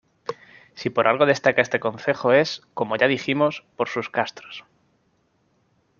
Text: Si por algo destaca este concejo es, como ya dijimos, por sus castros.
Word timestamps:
Si 0.73 0.89
por 0.89 1.07
algo 1.07 1.27
destaca 1.27 1.61
este 1.61 1.79
concejo 1.79 2.33
es, 2.33 2.63
como 2.73 2.95
ya 2.95 3.07
dijimos, 3.07 3.65
por 3.75 3.87
sus 3.87 4.09
castros. 4.09 4.65